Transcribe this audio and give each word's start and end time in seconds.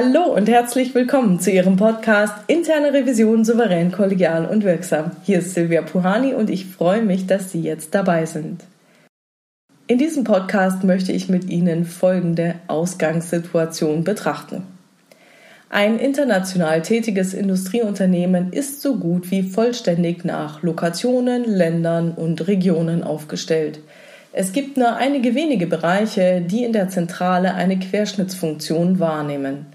Hallo 0.00 0.32
und 0.32 0.48
herzlich 0.48 0.94
willkommen 0.94 1.40
zu 1.40 1.50
Ihrem 1.50 1.74
Podcast 1.74 2.32
Interne 2.46 2.92
Revision 2.92 3.44
souverän, 3.44 3.90
kollegial 3.90 4.46
und 4.46 4.62
wirksam. 4.62 5.10
Hier 5.24 5.40
ist 5.40 5.54
Silvia 5.54 5.82
Puhani 5.82 6.34
und 6.34 6.50
ich 6.50 6.66
freue 6.66 7.02
mich, 7.02 7.26
dass 7.26 7.50
Sie 7.50 7.60
jetzt 7.60 7.96
dabei 7.96 8.24
sind. 8.24 8.62
In 9.88 9.98
diesem 9.98 10.22
Podcast 10.22 10.84
möchte 10.84 11.10
ich 11.10 11.28
mit 11.28 11.50
Ihnen 11.50 11.84
folgende 11.84 12.54
Ausgangssituation 12.68 14.04
betrachten. 14.04 14.62
Ein 15.68 15.98
international 15.98 16.82
tätiges 16.82 17.34
Industrieunternehmen 17.34 18.52
ist 18.52 18.80
so 18.80 18.98
gut 18.98 19.32
wie 19.32 19.42
vollständig 19.42 20.24
nach 20.24 20.62
Lokationen, 20.62 21.42
Ländern 21.42 22.12
und 22.12 22.46
Regionen 22.46 23.02
aufgestellt. 23.02 23.80
Es 24.32 24.52
gibt 24.52 24.76
nur 24.76 24.94
einige 24.94 25.34
wenige 25.34 25.66
Bereiche, 25.66 26.40
die 26.40 26.62
in 26.62 26.72
der 26.72 26.88
Zentrale 26.88 27.54
eine 27.54 27.80
Querschnittsfunktion 27.80 29.00
wahrnehmen. 29.00 29.66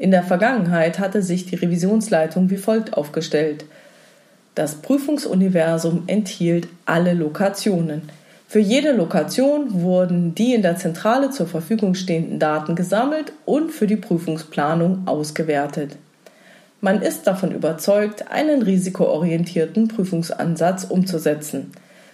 In 0.00 0.12
der 0.12 0.22
Vergangenheit 0.22 0.98
hatte 0.98 1.20
sich 1.20 1.44
die 1.44 1.56
Revisionsleitung 1.56 2.48
wie 2.48 2.56
folgt 2.56 2.94
aufgestellt. 2.94 3.66
Das 4.54 4.76
Prüfungsuniversum 4.76 6.04
enthielt 6.06 6.68
alle 6.86 7.12
Lokationen. 7.12 8.08
Für 8.48 8.60
jede 8.60 8.92
Lokation 8.92 9.82
wurden 9.82 10.34
die 10.34 10.54
in 10.54 10.62
der 10.62 10.76
Zentrale 10.76 11.28
zur 11.28 11.46
Verfügung 11.46 11.94
stehenden 11.94 12.38
Daten 12.38 12.76
gesammelt 12.76 13.34
und 13.44 13.72
für 13.72 13.86
die 13.86 13.96
Prüfungsplanung 13.96 15.02
ausgewertet. 15.04 15.96
Man 16.80 17.02
ist 17.02 17.26
davon 17.26 17.52
überzeugt, 17.52 18.30
einen 18.30 18.62
risikoorientierten 18.62 19.88
Prüfungsansatz 19.88 20.84
umzusetzen. 20.84 21.72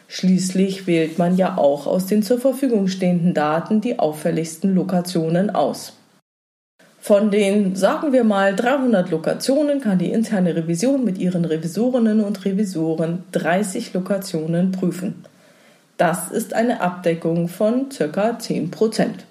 Schließlich 0.08 0.88
wählt 0.88 1.18
man 1.18 1.36
ja 1.36 1.56
auch 1.56 1.86
aus 1.86 2.06
den 2.06 2.24
zur 2.24 2.40
Verfügung 2.40 2.88
stehenden 2.88 3.32
Daten 3.32 3.80
die 3.80 4.00
auffälligsten 4.00 4.74
Lokationen 4.74 5.50
aus. 5.50 5.95
Von 7.06 7.30
den, 7.30 7.76
sagen 7.76 8.12
wir 8.12 8.24
mal, 8.24 8.56
300 8.56 9.12
Lokationen 9.12 9.80
kann 9.80 9.96
die 9.96 10.10
interne 10.10 10.56
Revision 10.56 11.04
mit 11.04 11.18
ihren 11.18 11.44
Revisorinnen 11.44 12.18
und 12.18 12.44
Revisoren 12.44 13.22
30 13.30 13.94
Lokationen 13.94 14.72
prüfen. 14.72 15.24
Das 15.98 16.32
ist 16.32 16.52
eine 16.52 16.80
Abdeckung 16.80 17.46
von 17.46 17.90
ca. 17.90 18.36
10 18.40 18.72
Prozent. 18.72 19.24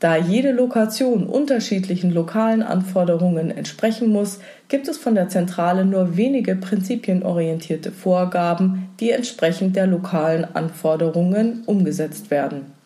Da 0.00 0.16
jede 0.16 0.50
Lokation 0.50 1.28
unterschiedlichen 1.28 2.12
lokalen 2.12 2.64
Anforderungen 2.64 3.52
entsprechen 3.52 4.08
muss, 4.08 4.40
gibt 4.66 4.88
es 4.88 4.98
von 4.98 5.14
der 5.14 5.28
Zentrale 5.28 5.84
nur 5.84 6.16
wenige 6.16 6.56
prinzipienorientierte 6.56 7.92
Vorgaben, 7.92 8.88
die 8.98 9.12
entsprechend 9.12 9.76
der 9.76 9.86
lokalen 9.86 10.44
Anforderungen 10.52 11.62
umgesetzt 11.64 12.32
werden. 12.32 12.77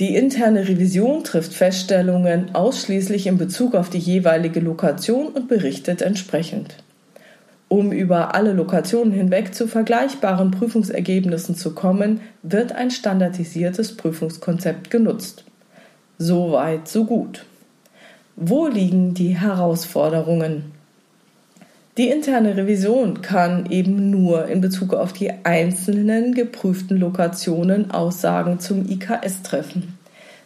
Die 0.00 0.16
interne 0.16 0.66
Revision 0.66 1.24
trifft 1.24 1.52
Feststellungen 1.52 2.54
ausschließlich 2.54 3.26
in 3.26 3.36
Bezug 3.36 3.74
auf 3.74 3.90
die 3.90 3.98
jeweilige 3.98 4.60
Lokation 4.60 5.28
und 5.28 5.46
berichtet 5.46 6.00
entsprechend. 6.00 6.76
Um 7.68 7.92
über 7.92 8.34
alle 8.34 8.54
Lokationen 8.54 9.12
hinweg 9.12 9.54
zu 9.54 9.68
vergleichbaren 9.68 10.52
Prüfungsergebnissen 10.52 11.54
zu 11.54 11.74
kommen, 11.74 12.20
wird 12.42 12.72
ein 12.72 12.90
standardisiertes 12.90 13.96
Prüfungskonzept 13.98 14.90
genutzt. 14.90 15.44
So 16.16 16.52
weit, 16.52 16.88
so 16.88 17.04
gut. 17.04 17.44
Wo 18.36 18.68
liegen 18.68 19.12
die 19.12 19.38
Herausforderungen? 19.38 20.72
Die 21.96 22.08
interne 22.08 22.56
Revision 22.56 23.20
kann 23.20 23.66
eben 23.66 24.10
nur 24.10 24.46
in 24.46 24.60
Bezug 24.60 24.94
auf 24.94 25.12
die 25.12 25.32
einzelnen 25.42 26.34
geprüften 26.34 26.98
Lokationen 26.98 27.90
Aussagen 27.90 28.60
zum 28.60 28.88
IKS 28.88 29.42
treffen. 29.42 29.98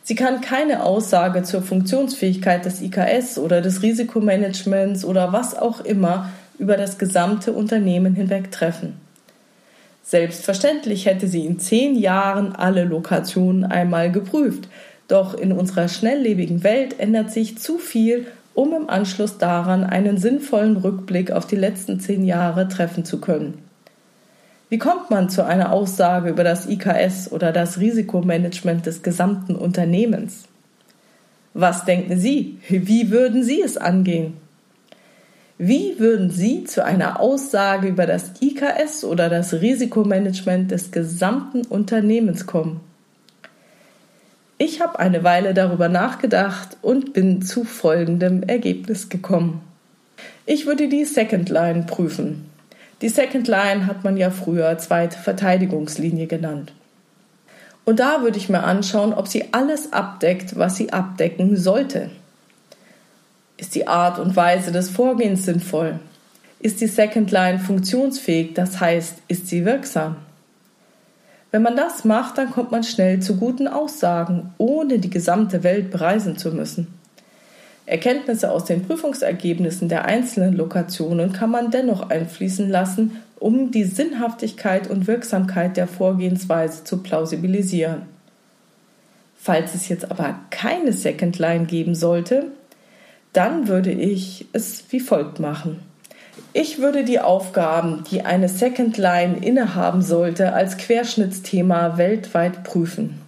Sie 0.03 0.15
kann 0.15 0.41
keine 0.41 0.85
Aussage 0.85 1.43
zur 1.43 1.63
Funktionsfähigkeit 1.63 2.65
des 2.65 2.81
IKS 2.81 3.39
oder 3.39 3.61
des 3.61 3.83
Risikomanagements 3.83 5.05
oder 5.05 5.33
was 5.33 5.57
auch 5.57 5.83
immer 5.83 6.31
über 6.59 6.77
das 6.77 6.99
gesamte 6.99 7.53
Unternehmen 7.53 8.15
hinweg 8.15 8.51
treffen. 8.51 8.95
Selbstverständlich 10.03 11.07
hätte 11.07 11.27
sie 11.27 11.45
in 11.45 11.59
zehn 11.59 11.97
Jahren 11.97 12.55
alle 12.55 12.85
Lokationen 12.85 13.65
einmal 13.65 14.13
geprüft, 14.13 14.69
doch 15.09 15.35
in 15.35 15.53
unserer 15.53 15.89
schnelllebigen 15.89 16.63
Welt 16.65 17.01
ändert 17.01 17.31
sich 17.31 17.59
zu 17.59 17.79
viel 17.79 18.27
um 18.55 18.73
im 18.73 18.89
Anschluss 18.89 19.39
daran 19.39 19.85
einen 19.85 20.17
sinnvollen 20.17 20.77
Rückblick 20.77 21.31
auf 21.31 21.47
die 21.47 21.57
letzten 21.57 22.01
zehn 22.01 22.25
Jahre 22.25 22.69
treffen 22.69 23.05
zu 23.05 23.21
können. 23.21 23.59
Wie 24.69 24.79
kommt 24.79 25.11
man 25.11 25.29
zu 25.29 25.45
einer 25.45 25.73
Aussage 25.73 26.31
über 26.31 26.43
das 26.43 26.67
IKS 26.67 27.31
oder 27.31 27.53
das 27.53 27.79
Risikomanagement 27.79 28.87
des 28.87 29.03
gesamten 29.03 29.55
Unternehmens? 29.55 30.45
Was 31.53 31.85
denken 31.85 32.19
Sie? 32.19 32.59
Wie 32.69 33.11
würden 33.11 33.45
Sie 33.45 33.61
es 33.61 33.77
angehen? 33.77 34.35
Wie 35.59 36.01
würden 36.01 36.31
Sie 36.31 36.65
zu 36.65 36.85
einer 36.85 37.21
Aussage 37.21 37.87
über 37.87 38.07
das 38.07 38.33
IKS 38.41 39.05
oder 39.05 39.29
das 39.29 39.53
Risikomanagement 39.53 40.73
des 40.73 40.91
gesamten 40.91 41.63
Unternehmens 41.65 42.47
kommen? 42.47 42.81
Ich 44.57 44.81
habe 44.81 45.01
eine 45.01 45.25
Weile 45.25 45.53
darüber 45.53 45.89
nachgedacht 45.89 46.77
und 46.81 47.13
bin 47.13 47.43
zu 47.43 47.65
folgendem 47.65 48.45
Ergebnis 48.45 49.09
gekommen. 49.09 49.63
Ich 50.47 50.67
würde 50.67 50.89
die 50.89 51.05
Second 51.05 51.49
Line 51.49 51.85
prüfen. 51.89 52.49
Die 53.01 53.09
Second 53.09 53.49
Line 53.49 53.87
hat 53.87 54.05
man 54.05 54.17
ja 54.17 54.31
früher 54.31 54.79
zweite 54.79 55.19
Verteidigungslinie 55.19 56.27
genannt. 56.27 56.73
Und 57.85 57.99
da 57.99 58.23
würde 58.23 58.39
ich 58.39 58.49
mir 58.49 58.63
anschauen, 58.63 59.13
ob 59.13 59.27
sie 59.27 59.53
alles 59.53 59.93
abdeckt, 59.93 60.57
was 60.57 60.77
sie 60.77 60.93
abdecken 60.93 61.57
sollte. 61.57 62.11
Ist 63.57 63.75
die 63.75 63.89
Art 63.89 64.19
und 64.19 64.37
Weise 64.37 64.73
des 64.73 64.89
Vorgehens 64.89 65.45
sinnvoll? 65.45 65.99
Ist 66.61 66.81
die 66.81 66.87
Second 66.87 67.31
Line 67.31 67.59
funktionsfähig, 67.59 68.55
das 68.55 68.81
heißt, 68.81 69.17
ist 69.29 69.49
sie 69.49 69.65
wirksam? 69.65 70.17
Wenn 71.55 71.63
man 71.63 71.77
das 71.77 72.05
macht, 72.05 72.37
dann 72.37 72.51
kommt 72.51 72.73
man 72.73 72.83
schnell 72.83 73.21
zu 73.21 73.37
guten 73.37 73.69
Aussagen, 73.69 74.53
ohne 74.59 74.99
die 74.99 75.09
gesamte 75.09 75.63
Welt 75.63 75.93
bereisen 75.93 76.37
zu 76.37 76.51
müssen. 76.51 76.89
Erkenntnisse 77.87 78.51
aus 78.51 78.65
den 78.65 78.83
Prüfungsergebnissen 78.85 79.89
der 79.89 80.05
einzelnen 80.05 80.55
Lokationen 80.55 81.33
kann 81.33 81.53
man 81.53 81.71
dennoch 81.71 82.11
einfließen 82.11 82.69
lassen, 82.69 83.23
um 83.39 83.71
die 83.71 83.85
Sinnhaftigkeit 83.85 84.91
und 84.91 85.07
Wirksamkeit 85.07 85.77
der 85.77 85.87
Vorgehensweise 85.87 86.83
zu 86.83 87.05
plausibilisieren. 87.05 88.03
Falls 89.39 89.77
es 89.77 89.89
jetzt 89.89 90.11
aber 90.11 90.41
keine 90.51 90.93
Second 90.93 91.39
Line 91.39 91.67
geben 91.67 91.95
sollte, 91.95 92.47
dann 93.33 93.69
würde 93.69 93.93
ich 93.93 94.49
es 94.53 94.87
wie 94.91 94.99
folgt 94.99 95.39
machen. 95.39 95.79
Ich 96.53 96.79
würde 96.79 97.05
die 97.05 97.21
Aufgaben, 97.21 98.05
die 98.11 98.23
eine 98.23 98.49
Second 98.49 98.97
Line 98.97 99.39
innehaben 99.41 100.03
sollte, 100.03 100.53
als 100.53 100.77
Querschnittsthema 100.77 101.99
weltweit 101.99 102.65
prüfen. 102.65 103.21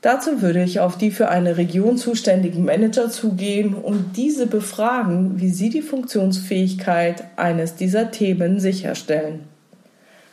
Dazu 0.00 0.42
würde 0.42 0.64
ich 0.64 0.80
auf 0.80 0.98
die 0.98 1.12
für 1.12 1.28
eine 1.28 1.56
Region 1.56 1.96
zuständigen 1.96 2.64
Manager 2.64 3.08
zugehen 3.08 3.74
und 3.74 4.16
diese 4.16 4.48
befragen, 4.48 5.40
wie 5.40 5.50
sie 5.50 5.70
die 5.70 5.82
Funktionsfähigkeit 5.82 7.24
eines 7.36 7.76
dieser 7.76 8.10
Themen 8.10 8.58
sicherstellen. 8.58 9.44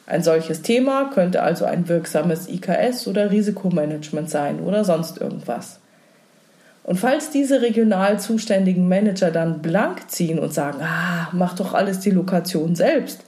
Ein 0.08 0.24
solches 0.24 0.64
Thema 0.64 1.12
könnte 1.14 1.44
also 1.44 1.66
ein 1.66 1.88
wirksames 1.88 2.50
IKS 2.50 3.08
oder 3.08 3.30
Risikomanagement 3.30 4.28
sein 4.28 4.60
oder 4.60 4.84
sonst 4.84 5.22
irgendwas. 5.22 5.80
Und 6.84 6.98
falls 6.98 7.30
diese 7.30 7.62
regional 7.62 8.20
zuständigen 8.20 8.88
Manager 8.88 9.32
dann 9.32 9.62
blank 9.62 10.10
ziehen 10.10 10.40
und 10.40 10.54
sagen, 10.54 10.80
ah, 10.82 11.30
mach 11.34 11.56
doch 11.56 11.74
alles 11.74 12.00
die 12.00 12.12
Lokation 12.12 12.76
selbst, 12.76 13.22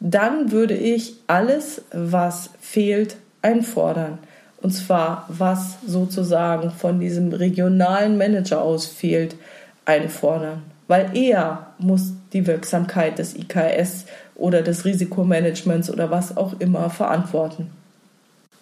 dann 0.00 0.50
würde 0.50 0.74
ich 0.74 1.14
alles, 1.26 1.82
was 1.92 2.50
fehlt, 2.60 3.16
einfordern. 3.42 4.18
Und 4.60 4.72
zwar, 4.72 5.26
was 5.28 5.76
sozusagen 5.86 6.70
von 6.70 6.98
diesem 6.98 7.32
regionalen 7.32 8.16
Manager 8.16 8.62
aus 8.62 8.86
fehlt, 8.86 9.36
einfordern. 9.84 10.62
Weil 10.88 11.16
er 11.16 11.66
muss 11.78 12.12
die 12.32 12.46
Wirksamkeit 12.46 13.18
des 13.18 13.36
IKS 13.36 14.06
oder 14.34 14.62
des 14.62 14.84
Risikomanagements 14.84 15.90
oder 15.90 16.10
was 16.10 16.36
auch 16.36 16.58
immer 16.60 16.90
verantworten. 16.90 17.70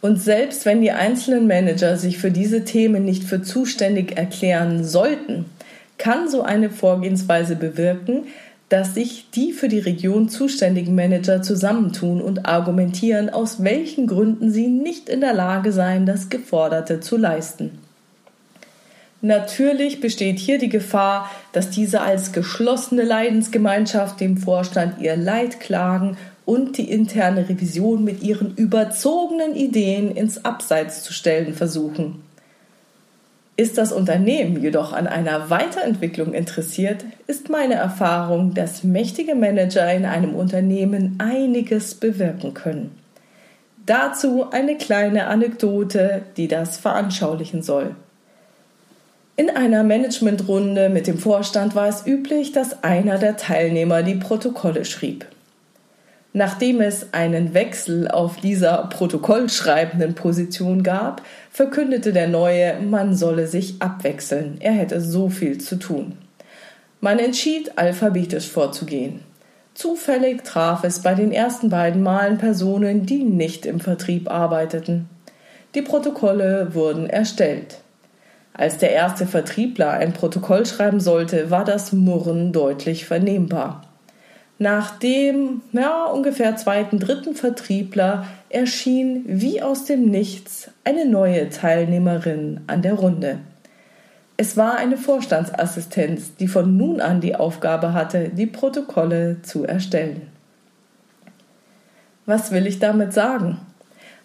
Und 0.03 0.21
selbst 0.21 0.67
wenn 0.67 0.83
die 0.83 0.91
einzelnen 0.91 1.47
Manager 1.47 1.97
sich 1.97 2.19
für 2.19 2.33
diese 2.33 2.65
Themen 2.65 3.05
nicht 3.05 3.23
für 3.23 3.41
zuständig 3.41 4.19
erklären 4.19 4.85
sollten, 4.85 5.47
kann 5.97 6.29
so 6.29 6.43
eine 6.43 6.71
Vorgehensweise 6.71 7.55
bewirken, 7.55 8.25
dass 8.69 8.95
sich 8.95 9.31
die 9.31 9.53
für 9.53 9.69
die 9.69 9.79
Region 9.79 10.29
zuständigen 10.29 10.97
Manager 10.97 11.41
zusammentun 11.41 12.21
und 12.21 12.47
argumentieren, 12.47 13.31
aus 13.31 13.63
welchen 13.63 14.09
Gründen 14.09 14.51
sie 14.51 14.67
nicht 14.67 15.09
in 15.09 15.21
der 15.21 15.35
Lage 15.35 15.71
seien, 15.71 16.05
das 16.05 16.31
Geforderte 16.31 16.99
zu 16.99 17.17
leisten. 17.17 17.79
Natürlich 19.21 20.01
besteht 20.01 20.41
hier 20.41 20.59
die 20.59 20.69
Gefahr, 20.69 21.31
dass 21.53 21.71
diese 21.71 22.01
als 22.01 22.33
geschlossene 22.33 23.05
Leidensgemeinschaft 23.05 24.19
dem 24.19 24.37
Vorstand 24.37 25.01
ihr 25.01 25.17
Leid 25.17 25.61
klagen 25.61 26.17
und 26.45 26.79
die 26.79 26.91
interne 26.91 27.49
Revision 27.49 28.05
mit 28.05 28.23
ihren 28.23 28.55
überzogenen 28.57 29.55
Ideen 29.55 30.11
ins 30.15 30.45
Abseits 30.45 31.03
zu 31.03 31.13
stellen 31.13 31.55
versuchen. 31.55 32.23
Ist 33.57 33.77
das 33.77 33.93
Unternehmen 33.93 34.63
jedoch 34.63 34.93
an 34.93 35.07
einer 35.07 35.51
Weiterentwicklung 35.51 36.33
interessiert, 36.33 37.05
ist 37.27 37.51
meine 37.51 37.75
Erfahrung, 37.75 38.55
dass 38.55 38.83
mächtige 38.83 39.35
Manager 39.35 39.93
in 39.93 40.07
einem 40.07 40.35
Unternehmen 40.35 41.17
einiges 41.19 41.95
bewirken 41.95 42.55
können. 42.55 42.99
Dazu 43.85 44.51
eine 44.51 44.79
kleine 44.79 45.27
Anekdote, 45.27 46.23
die 46.37 46.49
das 46.49 46.79
veranschaulichen 46.79 47.63
soll. 47.63 47.95
In 49.37 49.51
einer 49.51 49.83
Managementrunde 49.83 50.89
mit 50.89 51.07
dem 51.07 51.19
Vorstand 51.19 51.75
war 51.75 51.89
es 51.89 52.07
üblich, 52.07 52.53
dass 52.53 52.85
einer 52.85 53.19
der 53.19 53.37
Teilnehmer 53.37 54.03
die 54.03 54.15
Protokolle 54.15 54.85
schrieb. 54.85 55.27
Nachdem 56.35 56.81
es 56.81 57.13
einen 57.13 57.53
Wechsel 57.53 58.09
auf 58.09 58.39
dieser 58.39 58.87
protokollschreibenden 58.87 60.15
Position 60.15 60.83
gab, 60.83 61.23
verkündete 61.51 62.15
der 62.15 62.29
Neue, 62.29 62.81
man 62.81 63.15
solle 63.15 63.47
sich 63.47 63.83
abwechseln, 63.83 64.57
er 64.61 64.73
hätte 64.73 65.03
so 65.03 65.29
viel 65.29 65.59
zu 65.59 65.77
tun. 65.77 66.17
Man 67.01 67.19
entschied, 67.19 67.77
alphabetisch 67.77 68.49
vorzugehen. 68.49 69.21
Zufällig 69.75 70.45
traf 70.45 70.85
es 70.85 71.01
bei 71.01 71.15
den 71.15 71.33
ersten 71.33 71.69
beiden 71.69 72.03
Malen 72.03 72.39
Personen, 72.39 73.05
die 73.05 73.25
nicht 73.25 73.67
im 73.67 73.81
Vertrieb 73.81 74.31
arbeiteten. 74.31 75.09
Die 75.75 75.83
Protokolle 75.83 76.75
wurden 76.75 77.11
erstellt. 77.11 77.79
Als 78.55 78.79
der 78.79 78.93
erste 78.93 79.27
Vertriebler 79.27 79.91
ein 79.91 80.13
Protokoll 80.13 80.65
schreiben 80.67 81.01
sollte, 81.01 81.51
war 81.51 81.65
das 81.65 81.93
Murren 81.93 82.53
deutlich 82.53 83.07
vernehmbar. 83.07 83.83
Nach 84.63 84.97
dem 84.97 85.61
ja, 85.73 86.05
ungefähr 86.05 86.55
zweiten, 86.55 87.01
dritten 87.01 87.35
Vertriebler 87.35 88.27
erschien 88.49 89.25
wie 89.27 89.61
aus 89.61 89.87
dem 89.87 90.05
Nichts 90.05 90.71
eine 90.85 91.05
neue 91.05 91.49
Teilnehmerin 91.51 92.61
an 92.69 92.81
der 92.81 92.95
Runde. 92.95 93.39
Es 94.37 94.57
war 94.57 94.77
eine 94.77 94.99
Vorstandsassistenz, 94.99 96.37
die 96.37 96.47
von 96.47 96.77
nun 96.77 97.01
an 97.01 97.21
die 97.21 97.35
Aufgabe 97.35 97.93
hatte, 97.93 98.29
die 98.29 98.47
Protokolle 98.47 99.43
zu 99.43 99.65
erstellen. 99.65 100.29
Was 102.25 102.53
will 102.53 102.69
ich 102.69 102.79
damit 102.79 103.13
sagen? 103.13 103.59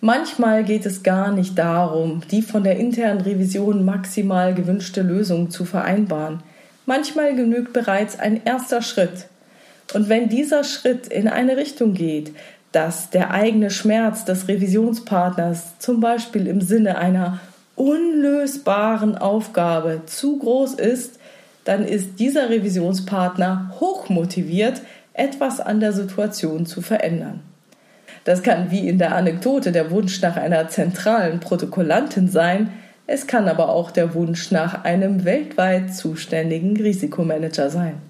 Manchmal 0.01 0.63
geht 0.63 0.86
es 0.86 1.01
gar 1.01 1.31
nicht 1.31 1.57
darum, 1.57 2.22
die 2.30 2.44
von 2.44 2.63
der 2.63 2.78
internen 2.78 3.22
Revision 3.22 3.84
maximal 3.86 4.54
gewünschte 4.54 5.01
Lösung 5.01 5.50
zu 5.50 5.66
vereinbaren. 5.66 6.44
Manchmal 6.86 7.36
genügt 7.36 7.74
bereits 7.74 8.19
ein 8.19 8.44
erster 8.45 8.84
Schritt, 8.84 9.30
und 9.94 10.10
wenn 10.10 10.30
dieser 10.30 10.63
Schritt 10.63 11.07
in 11.07 11.28
eine 11.28 11.57
Richtung 11.57 11.94
geht, 11.94 12.34
dass 12.72 13.10
der 13.10 13.31
eigene 13.31 13.69
Schmerz 13.69 14.25
des 14.25 14.48
Revisionspartners 14.48 15.80
zum 15.80 16.00
Beispiel 16.00 16.48
im 16.48 16.62
Sinne 16.62 16.98
einer 16.98 17.39
unlösbaren 17.75 19.18
Aufgabe 19.18 20.01
zu 20.06 20.39
groß 20.39 20.74
ist, 20.75 21.19
dann 21.63 21.86
ist 21.86 22.19
dieser 22.19 22.50
Revisionspartner 22.50 23.75
hochmotiviert, 23.80 24.81
etwas 25.13 25.60
an 25.60 25.80
der 25.80 25.94
Situation 25.94 26.66
zu 26.66 26.81
verändern. 26.81 27.42
Das 28.24 28.44
kann 28.44 28.72
wie 28.72 28.88
in 28.88 28.98
der 28.98 29.16
Anekdote 29.16 29.72
der 29.72 29.89
Wunsch 29.89 30.22
nach 30.22 30.38
einer 30.38 30.68
zentralen 30.68 31.39
Protokollantin 31.39 32.28
sein, 32.28 32.72
es 33.10 33.25
kann 33.25 33.48
aber 33.48 33.69
auch 33.69 33.89
der 33.89 34.13
Wunsch 34.13 34.51
nach 34.51 34.84
einem 34.84 35.24
weltweit 35.24 35.95
zuständigen 35.95 36.75
Risikomanager 36.75 37.69
sein. 37.69 38.01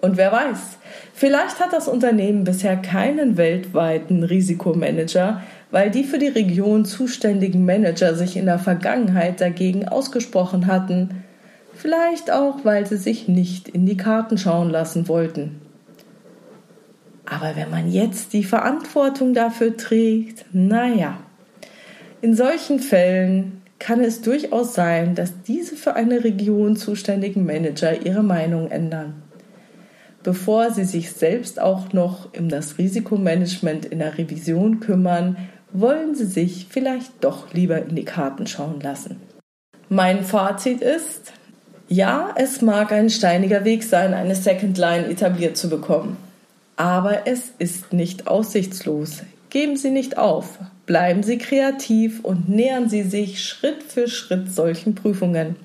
Und 0.00 0.16
wer 0.16 0.32
weiß, 0.32 0.78
vielleicht 1.14 1.60
hat 1.60 1.72
das 1.72 1.88
Unternehmen 1.88 2.44
bisher 2.44 2.76
keinen 2.76 3.36
weltweiten 3.36 4.22
Risikomanager, 4.22 5.42
weil 5.70 5.90
die 5.90 6.04
für 6.04 6.18
die 6.18 6.28
Region 6.28 6.84
zuständigen 6.84 7.64
Manager 7.64 8.14
sich 8.14 8.36
in 8.36 8.46
der 8.46 8.58
Vergangenheit 8.58 9.40
dagegen 9.40 9.88
ausgesprochen 9.88 10.66
hatten, 10.66 11.24
vielleicht 11.74 12.30
auch, 12.30 12.64
weil 12.64 12.86
sie 12.86 12.96
sich 12.96 13.28
nicht 13.28 13.68
in 13.68 13.86
die 13.86 13.96
Karten 13.96 14.38
schauen 14.38 14.70
lassen 14.70 15.08
wollten. 15.08 15.60
Aber 17.26 17.56
wenn 17.56 17.70
man 17.70 17.90
jetzt 17.90 18.32
die 18.32 18.44
Verantwortung 18.44 19.34
dafür 19.34 19.76
trägt, 19.76 20.46
naja, 20.52 21.18
in 22.22 22.34
solchen 22.34 22.80
Fällen 22.80 23.62
kann 23.78 24.00
es 24.00 24.22
durchaus 24.22 24.74
sein, 24.74 25.14
dass 25.14 25.42
diese 25.42 25.76
für 25.76 25.94
eine 25.94 26.24
Region 26.24 26.76
zuständigen 26.76 27.44
Manager 27.44 28.04
ihre 28.04 28.22
Meinung 28.22 28.70
ändern 28.70 29.22
bevor 30.28 30.70
sie 30.70 30.84
sich 30.84 31.12
selbst 31.12 31.58
auch 31.58 31.94
noch 31.94 32.34
um 32.38 32.50
das 32.50 32.76
Risikomanagement 32.76 33.86
in 33.86 34.00
der 34.00 34.18
Revision 34.18 34.78
kümmern, 34.78 35.38
wollen 35.72 36.14
sie 36.14 36.26
sich 36.26 36.66
vielleicht 36.68 37.24
doch 37.24 37.54
lieber 37.54 37.80
in 37.80 37.96
die 37.96 38.04
Karten 38.04 38.46
schauen 38.46 38.78
lassen. 38.82 39.16
Mein 39.88 40.24
Fazit 40.24 40.82
ist, 40.82 41.32
ja, 41.88 42.34
es 42.36 42.60
mag 42.60 42.92
ein 42.92 43.08
steiniger 43.08 43.64
Weg 43.64 43.82
sein, 43.84 44.12
eine 44.12 44.34
Second 44.34 44.76
Line 44.76 45.08
etabliert 45.08 45.56
zu 45.56 45.70
bekommen. 45.70 46.18
Aber 46.76 47.26
es 47.26 47.44
ist 47.58 47.94
nicht 47.94 48.26
aussichtslos. 48.26 49.22
Geben 49.48 49.78
Sie 49.78 49.90
nicht 49.90 50.18
auf. 50.18 50.58
Bleiben 50.84 51.22
Sie 51.22 51.38
kreativ 51.38 52.22
und 52.22 52.50
nähern 52.50 52.90
Sie 52.90 53.02
sich 53.02 53.42
Schritt 53.42 53.82
für 53.82 54.08
Schritt 54.08 54.52
solchen 54.52 54.94
Prüfungen. 54.94 55.56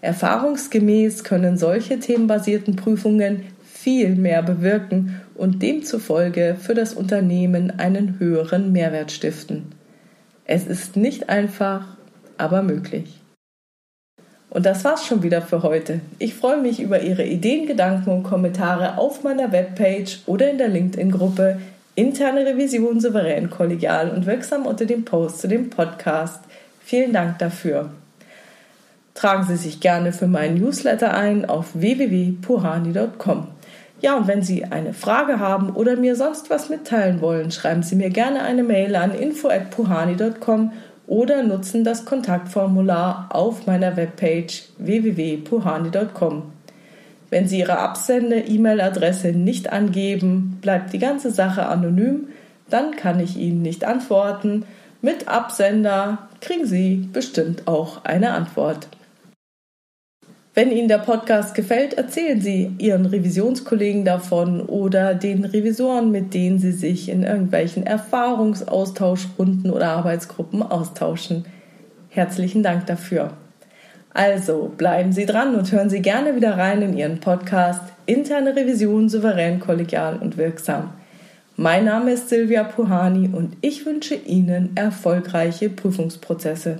Erfahrungsgemäß 0.00 1.22
können 1.22 1.58
solche 1.58 1.98
themenbasierten 1.98 2.76
Prüfungen 2.76 3.44
viel 3.84 4.14
mehr 4.16 4.42
bewirken 4.42 5.20
und 5.34 5.62
demzufolge 5.62 6.56
für 6.58 6.72
das 6.74 6.94
Unternehmen 6.94 7.70
einen 7.78 8.18
höheren 8.18 8.72
Mehrwert 8.72 9.12
stiften. 9.12 9.66
Es 10.46 10.66
ist 10.66 10.96
nicht 10.96 11.28
einfach, 11.28 11.84
aber 12.38 12.62
möglich. 12.62 13.20
Und 14.48 14.64
das 14.64 14.84
war's 14.84 15.04
schon 15.04 15.22
wieder 15.22 15.42
für 15.42 15.62
heute. 15.62 16.00
Ich 16.18 16.32
freue 16.32 16.62
mich 16.62 16.80
über 16.80 17.02
Ihre 17.02 17.26
Ideen, 17.26 17.66
Gedanken 17.66 18.08
und 18.08 18.22
Kommentare 18.22 18.96
auf 18.96 19.22
meiner 19.22 19.52
Webpage 19.52 20.22
oder 20.24 20.50
in 20.50 20.56
der 20.56 20.68
LinkedIn-Gruppe 20.68 21.58
Interne 21.94 22.46
Revision 22.46 23.00
souverän, 23.00 23.50
kollegial 23.50 24.10
und 24.10 24.24
wirksam 24.24 24.64
unter 24.64 24.86
dem 24.86 25.04
Post 25.04 25.40
zu 25.40 25.46
dem 25.46 25.68
Podcast. 25.68 26.40
Vielen 26.82 27.12
Dank 27.12 27.38
dafür. 27.38 27.90
Tragen 29.12 29.44
Sie 29.44 29.56
sich 29.56 29.80
gerne 29.80 30.12
für 30.14 30.26
meinen 30.26 30.56
Newsletter 30.56 31.12
ein 31.14 31.44
auf 31.44 31.74
www.puhani.com. 31.74 33.53
Ja, 34.04 34.18
und 34.18 34.26
wenn 34.26 34.42
Sie 34.42 34.66
eine 34.66 34.92
Frage 34.92 35.40
haben 35.40 35.70
oder 35.70 35.96
mir 35.96 36.14
sonst 36.14 36.50
was 36.50 36.68
mitteilen 36.68 37.22
wollen, 37.22 37.50
schreiben 37.50 37.82
Sie 37.82 37.96
mir 37.96 38.10
gerne 38.10 38.42
eine 38.42 38.62
Mail 38.62 38.96
an 38.96 39.14
info@puhani.com 39.14 40.72
oder 41.06 41.42
nutzen 41.42 41.84
das 41.84 42.04
Kontaktformular 42.04 43.30
auf 43.30 43.66
meiner 43.66 43.96
Webpage 43.96 44.64
www.puhani.com. 44.76 46.42
Wenn 47.30 47.48
Sie 47.48 47.60
Ihre 47.60 47.78
Absende-E-Mail-Adresse 47.78 49.28
nicht 49.28 49.72
angeben, 49.72 50.58
bleibt 50.60 50.92
die 50.92 50.98
ganze 50.98 51.30
Sache 51.30 51.64
anonym, 51.64 52.28
dann 52.68 52.94
kann 52.96 53.20
ich 53.20 53.38
Ihnen 53.38 53.62
nicht 53.62 53.86
antworten. 53.86 54.66
Mit 55.00 55.28
Absender 55.28 56.28
kriegen 56.42 56.66
Sie 56.66 57.08
bestimmt 57.10 57.66
auch 57.66 58.04
eine 58.04 58.32
Antwort. 58.32 58.86
Wenn 60.56 60.70
Ihnen 60.70 60.86
der 60.86 60.98
Podcast 60.98 61.56
gefällt, 61.56 61.94
erzählen 61.94 62.40
Sie 62.40 62.70
Ihren 62.78 63.06
Revisionskollegen 63.06 64.04
davon 64.04 64.60
oder 64.60 65.16
den 65.16 65.44
Revisoren, 65.44 66.12
mit 66.12 66.32
denen 66.32 66.60
Sie 66.60 66.70
sich 66.70 67.08
in 67.08 67.24
irgendwelchen 67.24 67.84
Erfahrungsaustauschrunden 67.84 69.72
oder 69.72 69.88
Arbeitsgruppen 69.88 70.62
austauschen. 70.62 71.44
Herzlichen 72.08 72.62
Dank 72.62 72.86
dafür. 72.86 73.32
Also 74.10 74.72
bleiben 74.78 75.10
Sie 75.10 75.26
dran 75.26 75.56
und 75.56 75.72
hören 75.72 75.90
Sie 75.90 76.02
gerne 76.02 76.36
wieder 76.36 76.56
rein 76.56 76.82
in 76.82 76.96
Ihren 76.96 77.18
Podcast 77.18 77.82
Interne 78.06 78.54
Revision 78.54 79.08
souverän, 79.08 79.58
kollegial 79.58 80.18
und 80.18 80.36
wirksam. 80.36 80.92
Mein 81.56 81.84
Name 81.84 82.12
ist 82.12 82.28
Silvia 82.28 82.62
Puhani 82.62 83.28
und 83.32 83.56
ich 83.60 83.86
wünsche 83.86 84.14
Ihnen 84.14 84.70
erfolgreiche 84.76 85.68
Prüfungsprozesse. 85.68 86.78